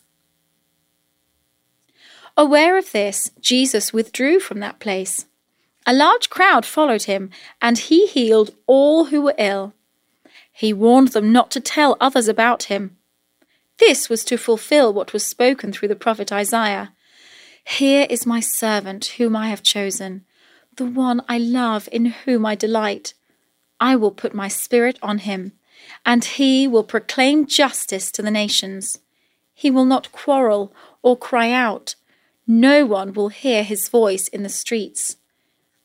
Aware 2.39 2.77
of 2.77 2.93
this, 2.93 3.31
Jesus 3.41 3.91
withdrew 3.91 4.39
from 4.39 4.61
that 4.61 4.79
place. 4.79 5.25
A 5.85 5.91
large 5.91 6.29
crowd 6.29 6.65
followed 6.65 7.03
him, 7.03 7.31
and 7.61 7.77
he 7.77 8.07
healed 8.07 8.55
all 8.65 9.07
who 9.07 9.23
were 9.23 9.35
ill. 9.37 9.73
He 10.49 10.71
warned 10.71 11.09
them 11.09 11.33
not 11.33 11.51
to 11.51 11.59
tell 11.59 11.97
others 11.99 12.29
about 12.29 12.63
him. 12.63 12.95
This 13.77 14.07
was 14.07 14.23
to 14.23 14.37
fulfill 14.37 14.93
what 14.93 15.11
was 15.11 15.25
spoken 15.25 15.73
through 15.73 15.89
the 15.89 15.97
prophet 15.97 16.31
Isaiah. 16.31 16.93
Here 17.65 18.07
is 18.09 18.25
my 18.25 18.39
servant 18.39 19.07
whom 19.17 19.35
I 19.35 19.49
have 19.49 19.61
chosen, 19.61 20.23
the 20.77 20.85
one 20.85 21.21
I 21.27 21.37
love 21.37 21.89
in 21.91 22.05
whom 22.05 22.45
I 22.45 22.55
delight. 22.55 23.15
I 23.81 23.97
will 23.97 24.11
put 24.11 24.33
my 24.33 24.47
spirit 24.47 24.97
on 25.01 25.17
him, 25.17 25.51
and 26.05 26.23
he 26.23 26.69
will 26.69 26.85
proclaim 26.85 27.47
justice 27.47 28.09
to 28.13 28.21
the 28.21 28.31
nations. 28.31 28.99
He 29.53 29.69
will 29.69 29.83
not 29.83 30.13
quarrel 30.13 30.73
or 31.01 31.17
cry 31.17 31.51
out. 31.51 31.95
No 32.51 32.83
one 32.83 33.13
will 33.13 33.29
hear 33.29 33.61
his 33.61 33.89
voice 33.89 34.27
in 34.27 34.41
the 34.41 34.49
streets. 34.49 35.17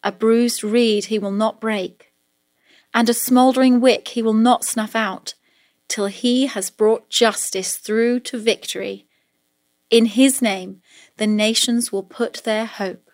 A 0.02 0.11
bruised 0.11 0.64
reed 0.64 1.04
he 1.04 1.18
will 1.18 1.30
not 1.30 1.61
break, 1.61 2.11
and 2.94 3.06
a 3.06 3.12
smouldering 3.12 3.83
wick 3.83 4.09
he 4.09 4.23
will 4.23 4.33
not 4.33 4.64
snuff 4.64 4.97
out 4.97 5.35
till 5.88 6.06
he 6.06 6.47
has 6.47 6.71
brought 6.71 7.11
justice 7.11 7.76
through 7.76 8.21
to 8.21 8.38
victory. 8.38 9.06
In 9.90 10.06
his 10.06 10.40
name, 10.40 10.80
the 11.18 11.26
nations 11.26 11.92
will 11.92 12.02
put 12.02 12.42
their 12.44 12.64
hope. 12.64 13.11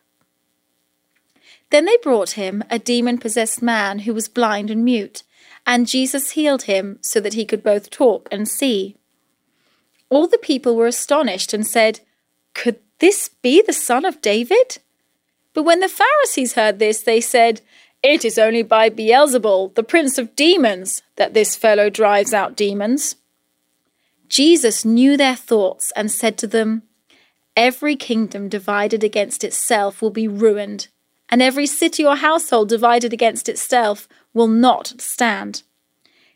Then 1.71 1.87
they 1.87 1.97
brought 2.05 2.31
him 2.31 2.63
a 2.71 2.79
demon 2.79 3.19
possessed 3.19 3.61
man 3.61 4.01
who 4.01 4.15
was 4.15 4.29
blind 4.29 4.71
and 4.71 4.85
mute, 4.85 5.25
and 5.67 5.89
Jesus 5.89 6.31
healed 6.31 6.63
him 6.63 7.01
so 7.01 7.19
that 7.19 7.35
he 7.35 7.45
could 7.45 7.65
both 7.65 7.91
talk 7.91 8.29
and 8.31 8.47
see. 8.47 8.97
All 10.09 10.29
the 10.29 10.39
people 10.39 10.77
were 10.77 10.87
astonished 10.87 11.53
and 11.53 11.67
said, 11.67 11.99
Could 12.55 12.79
this 13.01 13.29
be 13.43 13.63
the 13.63 13.73
son 13.73 14.05
of 14.05 14.23
David? 14.23 14.79
But 15.53 15.65
when 15.65 15.81
the 15.81 15.89
Pharisees 15.89 16.55
heard 16.55 16.79
this, 16.79 17.03
they 17.03 17.21
said, 17.21 17.61
it 18.03 18.25
is 18.25 18.39
only 18.39 18.63
by 18.63 18.89
Beelzebul, 18.89 19.75
the 19.75 19.83
prince 19.83 20.17
of 20.17 20.35
demons, 20.35 21.03
that 21.17 21.35
this 21.35 21.55
fellow 21.55 21.91
drives 21.91 22.33
out 22.33 22.57
demons. 22.57 23.17
Jesus 24.29 24.85
knew 24.85 25.17
their 25.17 25.37
thoughts 25.37 25.93
and 25.95 26.11
said 26.11 26.39
to 26.39 26.47
them, 26.47 26.83
Every 27.57 27.97
kingdom 27.97 28.49
divided 28.49 29.05
against 29.05 29.45
itself 29.45 30.01
will 30.01 30.11
be 30.11 30.29
ruined, 30.29 30.89
and 31.29 31.43
every 31.43 31.67
city 31.67 32.05
or 32.05 32.17
household 32.17 32.69
divided 32.69 33.13
against 33.13 33.49
itself 33.49 34.09
will 34.33 34.49
not 34.49 34.95
stand. 34.99 35.63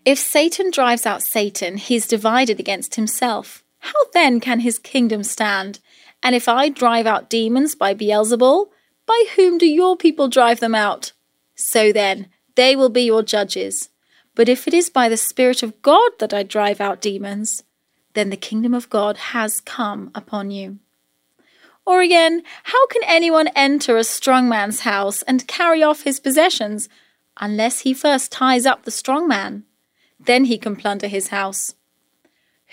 If 0.05 0.19
Satan 0.19 0.71
drives 0.71 1.07
out 1.07 1.23
Satan, 1.23 1.79
he 1.79 1.97
is 1.97 2.07
divided 2.07 2.61
against 2.61 2.97
himself. 2.97 3.65
How 3.79 3.93
then 4.13 4.39
can 4.39 4.61
his 4.61 4.79
kingdom 4.79 5.23
stand? 5.23 5.81
And 6.25 6.35
if 6.35 6.49
I 6.49 6.71
drive 6.71 7.07
out 7.07 7.29
demons 7.31 7.75
by 7.75 7.95
Beelzebul, 7.95 8.69
by 9.07 9.25
whom 9.37 9.59
do 9.59 9.67
your 9.67 9.95
people 9.97 10.29
drive 10.29 10.59
them 10.59 10.75
out? 10.75 11.13
So 11.55 11.93
then, 11.93 12.29
they 12.55 12.75
will 12.75 12.89
be 12.89 13.03
your 13.03 13.23
judges. 13.23 13.91
But 14.35 14.49
if 14.49 14.67
it 14.67 14.75
is 14.75 14.89
by 14.89 15.09
the 15.11 15.19
Spirit 15.19 15.63
of 15.63 15.81
God 15.83 16.13
that 16.19 16.33
I 16.33 16.43
drive 16.43 16.81
out 16.81 17.03
demons, 17.03 17.63
then 18.15 18.31
the 18.31 18.37
kingdom 18.37 18.73
of 18.73 18.89
God 18.89 19.17
has 19.17 19.61
come 19.61 20.11
upon 20.15 20.51
you. 20.51 20.79
Or 21.87 22.01
again, 22.01 22.43
how 22.65 22.87
can 22.87 23.03
anyone 23.05 23.49
enter 23.49 23.99
a 23.99 24.05
strong 24.05 24.49
man's 24.49 24.81
house 24.81 25.23
and 25.23 25.47
carry 25.47 25.83
off 25.83 26.05
his 26.05 26.19
possessions 26.19 26.89
unless 27.39 27.81
he 27.81 27.93
first 27.93 28.33
ties 28.33 28.65
up 28.65 28.85
the 28.85 28.91
strong 28.91 29.29
man? 29.29 29.65
Then 30.19 30.47
he 30.47 30.57
can 30.57 30.77
plunder 30.77 31.09
his 31.09 31.29
house. 31.29 31.75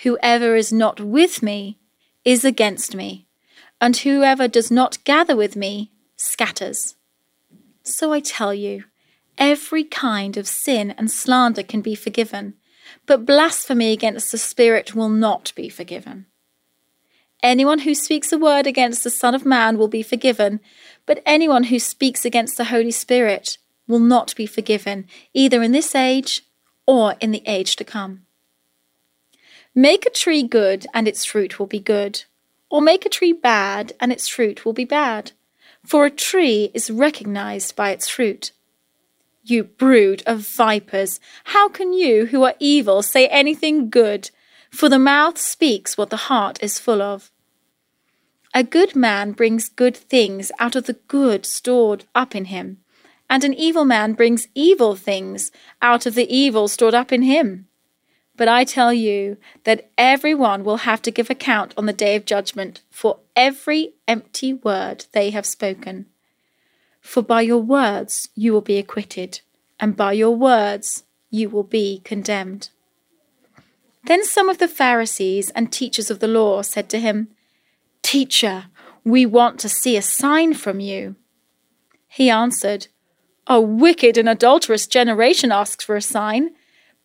Whoever 0.03 0.55
is 0.55 0.71
not 0.71 1.01
with 1.01 1.43
me 1.43 1.77
is 2.23 2.45
against 2.45 2.95
me, 2.95 3.27
and 3.81 3.97
whoever 3.97 4.47
does 4.47 4.69
not 4.69 5.03
gather 5.03 5.35
with 5.35 5.55
me 5.55 5.91
scatters. 6.15 6.95
So 7.83 8.13
I 8.13 8.19
tell 8.19 8.53
you, 8.53 8.83
every 9.39 9.83
kind 9.83 10.37
of 10.37 10.47
sin 10.47 10.91
and 10.91 11.09
slander 11.09 11.63
can 11.63 11.81
be 11.81 11.95
forgiven, 11.95 12.53
but 13.07 13.25
blasphemy 13.25 13.91
against 13.91 14.31
the 14.31 14.37
Spirit 14.37 14.93
will 14.93 15.09
not 15.09 15.51
be 15.55 15.67
forgiven. 15.67 16.27
Anyone 17.41 17.79
who 17.79 17.95
speaks 17.95 18.31
a 18.31 18.37
word 18.37 18.67
against 18.67 19.03
the 19.03 19.09
Son 19.09 19.33
of 19.33 19.47
Man 19.47 19.79
will 19.79 19.87
be 19.87 20.03
forgiven, 20.03 20.59
but 21.07 21.23
anyone 21.25 21.65
who 21.65 21.79
speaks 21.79 22.23
against 22.23 22.55
the 22.55 22.65
Holy 22.65 22.91
Spirit 22.91 23.57
will 23.87 23.99
not 23.99 24.35
be 24.35 24.45
forgiven, 24.45 25.07
either 25.33 25.63
in 25.63 25.71
this 25.71 25.95
age 25.95 26.43
or 26.85 27.15
in 27.19 27.31
the 27.31 27.41
age 27.47 27.75
to 27.77 27.83
come. 27.83 28.27
Make 29.73 30.05
a 30.05 30.11
tree 30.11 30.43
good, 30.43 30.85
and 30.93 31.07
its 31.07 31.25
fruit 31.25 31.57
will 31.57 31.65
be 31.65 31.79
good, 31.79 32.25
or 32.71 32.81
make 32.81 33.05
a 33.05 33.09
tree 33.09 33.33
bad, 33.33 33.93
and 33.99 34.11
its 34.11 34.27
fruit 34.27 34.65
will 34.65 34.73
be 34.73 34.85
bad 34.85 35.33
for 35.85 36.05
a 36.05 36.11
tree 36.11 36.71
is 36.73 36.91
recognized 36.91 37.75
by 37.75 37.91
its 37.91 38.07
fruit. 38.07 38.51
You 39.43 39.63
brood 39.63 40.21
of 40.25 40.39
vipers, 40.39 41.19
how 41.45 41.67
can 41.69 41.93
you 41.93 42.27
who 42.27 42.43
are 42.43 42.55
evil 42.59 43.01
say 43.01 43.27
anything 43.27 43.89
good? 43.89 44.29
For 44.69 44.87
the 44.87 44.99
mouth 44.99 45.37
speaks 45.37 45.97
what 45.97 46.11
the 46.11 46.27
heart 46.27 46.61
is 46.61 46.79
full 46.79 47.01
of. 47.01 47.31
A 48.53 48.63
good 48.63 48.95
man 48.95 49.31
brings 49.31 49.69
good 49.69 49.97
things 49.97 50.51
out 50.59 50.75
of 50.75 50.85
the 50.85 50.99
good 51.07 51.45
stored 51.45 52.05
up 52.13 52.35
in 52.35 52.45
him, 52.45 52.77
and 53.29 53.43
an 53.43 53.53
evil 53.53 53.85
man 53.85 54.13
brings 54.13 54.47
evil 54.53 54.95
things 54.95 55.51
out 55.81 56.05
of 56.05 56.15
the 56.15 56.33
evil 56.33 56.67
stored 56.67 56.93
up 56.93 57.11
in 57.11 57.23
him. 57.23 57.67
But 58.37 58.47
I 58.47 58.63
tell 58.63 58.93
you 58.93 59.37
that 59.65 59.89
everyone 59.97 60.63
will 60.63 60.77
have 60.77 61.01
to 61.03 61.11
give 61.11 61.29
account 61.29 61.73
on 61.77 61.85
the 61.85 61.93
day 61.93 62.15
of 62.15 62.25
judgment 62.25 62.81
for 62.89 63.19
every 63.35 63.93
empty 64.07 64.53
word 64.53 65.05
they 65.11 65.29
have 65.31 65.45
spoken. 65.45 66.05
For 67.01 67.21
by 67.21 67.41
your 67.41 67.61
words 67.61 68.29
you 68.35 68.53
will 68.53 68.61
be 68.61 68.77
acquitted, 68.77 69.41
and 69.79 69.97
by 69.97 70.13
your 70.13 70.35
words 70.35 71.03
you 71.29 71.49
will 71.49 71.63
be 71.63 72.01
condemned. 72.03 72.69
Then 74.05 74.23
some 74.23 74.49
of 74.49 74.57
the 74.57 74.67
Pharisees 74.67 75.49
and 75.51 75.71
teachers 75.71 76.09
of 76.09 76.19
the 76.19 76.27
law 76.27 76.61
said 76.61 76.89
to 76.89 76.99
him, 76.99 77.29
Teacher, 78.01 78.65
we 79.03 79.25
want 79.25 79.59
to 79.59 79.69
see 79.69 79.95
a 79.95 80.01
sign 80.01 80.53
from 80.53 80.79
you. 80.79 81.15
He 82.07 82.29
answered, 82.29 82.87
A 83.47 83.61
wicked 83.61 84.17
and 84.17 84.27
adulterous 84.27 84.87
generation 84.87 85.51
asks 85.51 85.83
for 85.83 85.95
a 85.95 86.01
sign, 86.01 86.51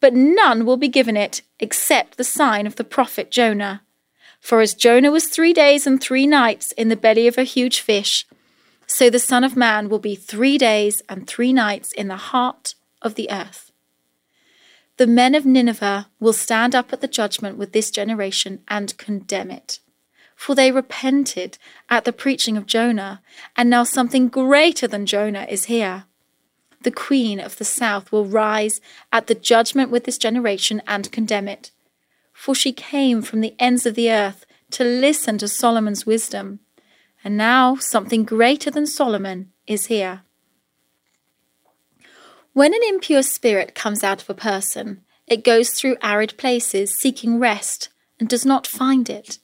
but 0.06 0.14
none 0.14 0.64
will 0.64 0.76
be 0.76 0.86
given 0.86 1.16
it 1.16 1.42
except 1.58 2.16
the 2.16 2.22
sign 2.22 2.64
of 2.64 2.76
the 2.76 2.84
prophet 2.84 3.28
Jonah. 3.28 3.82
For 4.38 4.60
as 4.60 4.72
Jonah 4.72 5.10
was 5.10 5.26
three 5.26 5.52
days 5.52 5.84
and 5.84 6.00
three 6.00 6.28
nights 6.28 6.70
in 6.70 6.90
the 6.90 6.94
belly 6.94 7.26
of 7.26 7.36
a 7.36 7.42
huge 7.42 7.80
fish, 7.80 8.25
so 8.86 9.10
the 9.10 9.18
Son 9.18 9.42
of 9.42 9.56
Man 9.56 9.88
will 9.88 9.98
be 9.98 10.14
three 10.14 10.58
days 10.58 11.02
and 11.08 11.26
three 11.26 11.52
nights 11.52 11.90
in 11.90 12.06
the 12.06 12.28
heart 12.30 12.76
of 13.02 13.16
the 13.16 13.28
earth. 13.32 13.72
The 14.96 15.08
men 15.08 15.34
of 15.34 15.44
Nineveh 15.44 16.06
will 16.20 16.32
stand 16.32 16.76
up 16.76 16.92
at 16.92 17.00
the 17.00 17.08
judgment 17.08 17.58
with 17.58 17.72
this 17.72 17.90
generation 17.90 18.62
and 18.68 18.96
condemn 18.98 19.50
it. 19.50 19.80
For 20.36 20.54
they 20.54 20.70
repented 20.70 21.58
at 21.90 22.04
the 22.04 22.12
preaching 22.12 22.56
of 22.56 22.66
Jonah, 22.66 23.22
and 23.56 23.68
now 23.68 23.82
something 23.82 24.28
greater 24.28 24.86
than 24.86 25.04
Jonah 25.04 25.48
is 25.48 25.64
here. 25.64 26.04
The 26.87 26.93
queen 26.93 27.40
of 27.40 27.57
the 27.57 27.64
south 27.64 28.12
will 28.12 28.26
rise 28.26 28.81
at 29.11 29.26
the 29.26 29.35
judgment 29.35 29.90
with 29.90 30.05
this 30.05 30.19
generation 30.19 30.81
and 30.87 31.11
condemn 31.11 31.49
it. 31.49 31.73
For 32.33 32.55
she 32.55 32.73
came 32.73 33.23
from 33.23 33.40
the 33.40 33.57
ends 33.59 33.87
of 33.87 33.97
the 33.97 34.12
earth 34.12 34.47
to 34.71 34.85
listen 34.85 35.37
to 35.38 35.49
Solomon's 35.49 36.07
wisdom 36.07 36.61
and 37.25 37.37
now 37.37 37.75
something 37.75 38.23
greater 38.23 38.71
than 38.71 38.87
Solomon 38.87 39.50
is 39.66 39.87
here. 39.87 40.23
When 42.52 42.73
an 42.73 42.83
impure 42.88 43.25
spirit 43.25 43.75
comes 43.75 44.05
out 44.05 44.23
of 44.23 44.31
a 44.31 44.35
person, 44.35 45.02
it 45.26 45.43
goes 45.43 45.71
through 45.71 45.97
arid 46.05 46.38
places 46.38 46.97
seeking 46.97 47.40
rest 47.40 47.88
and 48.21 48.28
does 48.28 48.47
not 48.47 48.64
find 48.64 49.11
it. 49.11 49.40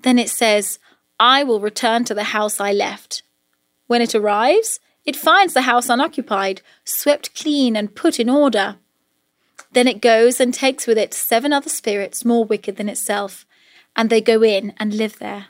Then 0.00 0.18
it 0.18 0.30
says, 0.30 0.78
I 1.20 1.44
will 1.44 1.60
return 1.60 2.04
to 2.04 2.14
the 2.14 2.32
house 2.32 2.60
I 2.60 2.72
left. 2.72 3.24
When 3.88 4.00
it 4.00 4.14
arrives, 4.14 4.80
it 5.08 5.16
finds 5.16 5.54
the 5.54 5.62
house 5.62 5.88
unoccupied, 5.88 6.62
swept 6.84 7.34
clean, 7.34 7.74
and 7.74 7.96
put 7.96 8.20
in 8.20 8.30
order. 8.30 8.76
Then 9.72 9.88
it 9.88 10.00
goes 10.00 10.40
and 10.40 10.52
takes 10.52 10.86
with 10.86 10.98
it 10.98 11.12
seven 11.14 11.52
other 11.52 11.70
spirits 11.70 12.24
more 12.24 12.44
wicked 12.44 12.76
than 12.76 12.88
itself, 12.88 13.46
and 13.96 14.08
they 14.08 14.20
go 14.20 14.42
in 14.42 14.74
and 14.78 14.94
live 14.94 15.18
there 15.18 15.46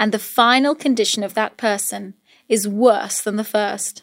and 0.00 0.12
the 0.12 0.18
final 0.18 0.74
condition 0.74 1.22
of 1.22 1.34
that 1.34 1.58
person 1.58 2.14
is 2.48 2.66
worse 2.66 3.20
than 3.20 3.36
the 3.36 3.44
first. 3.44 4.02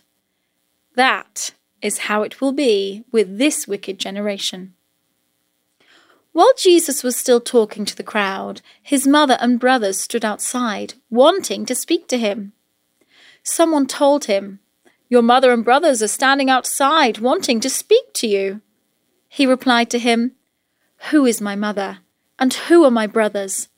That 0.95 1.55
is 1.81 1.97
how 1.97 2.21
it 2.21 2.39
will 2.39 2.51
be 2.51 3.03
with 3.11 3.39
this 3.39 3.67
wicked 3.67 3.97
generation. 3.97 4.75
While 6.33 6.53
Jesus 6.55 7.03
was 7.03 7.15
still 7.15 7.41
talking 7.41 7.83
to 7.85 7.95
the 7.95 8.03
crowd, 8.03 8.61
his 8.81 9.07
mother 9.07 9.39
and 9.41 9.59
brothers 9.59 9.99
stood 9.99 10.23
outside, 10.23 10.93
wanting 11.09 11.65
to 11.65 11.73
speak 11.73 12.07
to 12.09 12.19
him. 12.19 12.53
Someone 13.49 13.87
told 13.87 14.25
him, 14.25 14.59
Your 15.07 15.21
mother 15.21 15.53
and 15.53 15.63
brothers 15.63 16.03
are 16.03 16.09
standing 16.09 16.49
outside, 16.49 17.19
wanting 17.19 17.61
to 17.61 17.69
speak 17.69 18.13
to 18.15 18.27
you. 18.27 18.59
He 19.29 19.45
replied 19.45 19.89
to 19.91 19.99
him, 19.99 20.33
Who 21.11 21.25
is 21.25 21.39
my 21.39 21.55
mother, 21.55 21.99
and 22.37 22.53
who 22.53 22.83
are 22.83 22.91
my 22.91 23.07
brothers? 23.07 23.69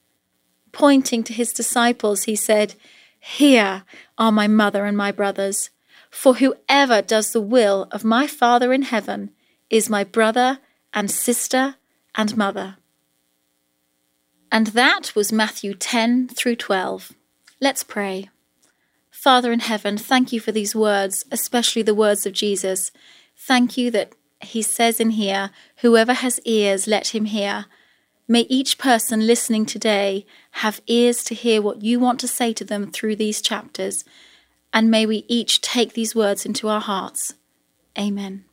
Pointing 0.72 1.24
to 1.24 1.34
his 1.34 1.54
disciples, 1.54 2.24
he 2.24 2.36
said, 2.36 2.74
Here 3.20 3.84
are 4.18 4.32
my 4.32 4.48
mother 4.48 4.86
and 4.86 4.98
my 4.98 5.12
brothers. 5.12 5.70
For 6.10 6.36
whoever 6.38 7.04
does 7.04 7.32
the 7.32 7.40
will 7.40 7.88
of 7.92 8.04
my 8.04 8.26
Father 8.26 8.74
in 8.74 8.82
heaven 8.82 9.30
is 9.70 9.88
my 9.88 10.04
brother 10.04 10.58
and 10.96 11.12
sister 11.12 11.76
and 12.16 12.36
mother. 12.36 12.78
And 14.52 14.68
that 14.68 15.14
was 15.16 15.32
Matthew 15.32 15.76
10 15.76 16.30
through 16.30 16.56
12. 16.56 17.12
Let's 17.62 17.84
pray. 17.84 18.30
Father 19.20 19.52
in 19.52 19.60
heaven, 19.60 19.98
thank 19.98 20.32
you 20.32 20.40
for 20.40 20.54
these 20.54 20.74
words, 20.74 21.26
especially 21.30 21.82
the 21.82 21.94
words 21.94 22.26
of 22.26 22.32
Jesus. 22.32 22.90
Thank 23.36 23.76
you 23.76 23.92
that 23.92 24.14
he 24.40 24.62
says 24.62 25.02
in 25.02 25.10
here, 25.10 25.50
Whoever 25.80 26.14
has 26.14 26.40
ears, 26.46 26.88
let 26.88 27.08
him 27.08 27.26
hear. 27.26 27.66
May 28.30 28.42
each 28.48 28.78
person 28.78 29.28
listening 29.28 29.66
today 29.66 30.26
have 30.52 30.80
ears 30.88 31.22
to 31.26 31.36
hear 31.36 31.62
what 31.62 31.82
you 31.82 32.00
want 32.00 32.22
to 32.22 32.30
say 32.30 32.54
to 32.54 32.64
them 32.64 32.92
through 32.92 33.18
these 33.18 33.42
chapters, 33.42 34.06
and 34.72 34.90
may 34.90 35.06
we 35.06 35.26
each 35.28 35.60
take 35.60 35.92
these 35.92 36.16
words 36.16 36.46
into 36.46 36.70
our 36.70 36.80
hearts. 36.80 37.34
Amen. 37.98 38.46